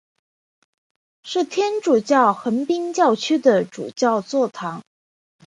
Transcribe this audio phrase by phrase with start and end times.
[1.21, 4.81] 是天主教横滨教区的主教座堂。